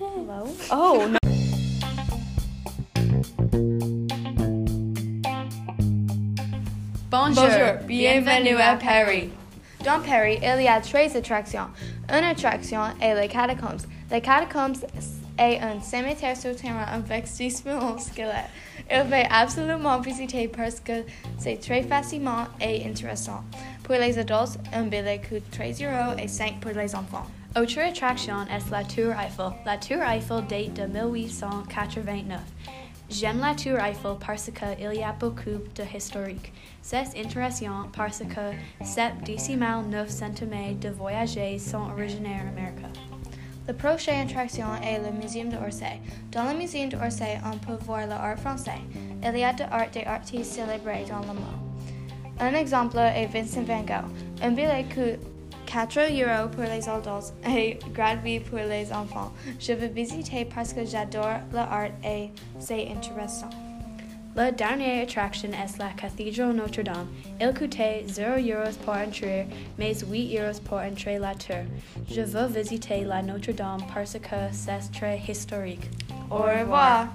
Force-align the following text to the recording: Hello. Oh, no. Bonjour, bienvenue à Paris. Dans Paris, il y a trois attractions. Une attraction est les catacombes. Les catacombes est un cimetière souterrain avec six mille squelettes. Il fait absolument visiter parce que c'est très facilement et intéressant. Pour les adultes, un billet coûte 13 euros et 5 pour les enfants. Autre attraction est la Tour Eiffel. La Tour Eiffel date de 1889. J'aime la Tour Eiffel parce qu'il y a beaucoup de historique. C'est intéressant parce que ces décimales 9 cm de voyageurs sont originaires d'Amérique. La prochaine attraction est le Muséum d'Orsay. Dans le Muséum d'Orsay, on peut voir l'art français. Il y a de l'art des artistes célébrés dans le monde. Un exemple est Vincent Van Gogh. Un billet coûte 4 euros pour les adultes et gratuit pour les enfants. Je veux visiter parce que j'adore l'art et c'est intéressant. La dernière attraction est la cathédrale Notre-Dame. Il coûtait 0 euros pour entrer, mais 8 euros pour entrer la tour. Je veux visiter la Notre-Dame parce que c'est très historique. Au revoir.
Hello. 0.00 0.46
Oh, 0.70 1.08
no. 1.08 1.18
Bonjour, 7.10 7.84
bienvenue 7.84 8.54
à 8.60 8.76
Paris. 8.76 9.30
Dans 9.84 10.00
Paris, 10.00 10.38
il 10.40 10.62
y 10.62 10.68
a 10.68 10.80
trois 10.80 11.16
attractions. 11.16 11.66
Une 12.10 12.24
attraction 12.24 12.82
est 13.02 13.20
les 13.20 13.26
catacombes. 13.26 13.80
Les 14.12 14.20
catacombes 14.20 14.76
est 15.36 15.58
un 15.60 15.80
cimetière 15.80 16.36
souterrain 16.36 16.86
avec 16.92 17.26
six 17.26 17.64
mille 17.64 17.98
squelettes. 17.98 18.50
Il 18.88 19.04
fait 19.10 19.26
absolument 19.32 19.98
visiter 19.98 20.46
parce 20.46 20.78
que 20.78 21.04
c'est 21.38 21.58
très 21.60 21.82
facilement 21.82 22.44
et 22.60 22.86
intéressant. 22.88 23.42
Pour 23.82 23.96
les 23.96 24.16
adultes, 24.16 24.60
un 24.72 24.84
billet 24.84 25.20
coûte 25.28 25.50
13 25.50 25.82
euros 25.82 26.14
et 26.22 26.28
5 26.28 26.60
pour 26.60 26.70
les 26.70 26.94
enfants. 26.94 27.26
Autre 27.56 27.80
attraction 27.80 28.42
est 28.54 28.70
la 28.70 28.84
Tour 28.84 29.12
Eiffel. 29.18 29.52
La 29.64 29.78
Tour 29.78 30.02
Eiffel 30.02 30.46
date 30.46 30.74
de 30.74 30.82
1889. 30.86 32.38
J'aime 33.08 33.40
la 33.40 33.54
Tour 33.54 33.78
Eiffel 33.78 34.16
parce 34.24 34.50
qu'il 34.50 34.94
y 34.94 35.02
a 35.02 35.12
beaucoup 35.12 35.58
de 35.74 35.96
historique. 35.96 36.52
C'est 36.82 37.06
intéressant 37.18 37.88
parce 37.96 38.18
que 38.18 38.84
ces 38.84 39.10
décimales 39.24 39.86
9 39.86 40.08
cm 40.08 40.78
de 40.78 40.90
voyageurs 40.90 41.58
sont 41.58 41.90
originaires 41.90 42.44
d'Amérique. 42.44 42.84
La 43.66 43.72
prochaine 43.72 44.28
attraction 44.28 44.66
est 44.82 44.98
le 44.98 45.18
Muséum 45.18 45.48
d'Orsay. 45.48 46.00
Dans 46.30 46.52
le 46.52 46.58
Muséum 46.58 46.90
d'Orsay, 46.90 47.40
on 47.44 47.56
peut 47.56 47.82
voir 47.82 48.06
l'art 48.06 48.38
français. 48.38 48.82
Il 49.24 49.38
y 49.38 49.42
a 49.42 49.54
de 49.54 49.60
l'art 49.62 49.90
des 49.90 50.04
artistes 50.04 50.52
célébrés 50.52 51.06
dans 51.08 51.20
le 51.20 51.28
monde. 51.28 51.68
Un 52.40 52.52
exemple 52.52 52.98
est 52.98 53.26
Vincent 53.26 53.62
Van 53.62 53.80
Gogh. 53.80 54.04
Un 54.42 54.50
billet 54.50 54.84
coûte 54.94 55.37
4 55.68 55.98
euros 55.98 56.48
pour 56.48 56.64
les 56.64 56.88
adultes 56.88 57.34
et 57.46 57.78
gratuit 57.92 58.40
pour 58.40 58.58
les 58.58 58.90
enfants. 58.90 59.30
Je 59.60 59.74
veux 59.74 59.88
visiter 59.88 60.46
parce 60.46 60.72
que 60.72 60.84
j'adore 60.84 61.40
l'art 61.52 61.90
et 62.02 62.30
c'est 62.58 62.88
intéressant. 62.88 63.50
La 64.34 64.50
dernière 64.50 65.02
attraction 65.02 65.50
est 65.50 65.78
la 65.78 65.90
cathédrale 65.96 66.54
Notre-Dame. 66.54 67.08
Il 67.40 67.52
coûtait 67.52 68.04
0 68.06 68.38
euros 68.38 68.70
pour 68.84 68.94
entrer, 68.94 69.46
mais 69.78 69.94
8 69.94 70.38
euros 70.38 70.58
pour 70.64 70.78
entrer 70.78 71.18
la 71.18 71.34
tour. 71.34 71.56
Je 72.10 72.22
veux 72.22 72.46
visiter 72.46 73.04
la 73.04 73.20
Notre-Dame 73.20 73.82
parce 73.92 74.14
que 74.14 74.36
c'est 74.52 74.92
très 74.92 75.20
historique. 75.28 75.90
Au 76.30 76.36
revoir. 76.36 77.08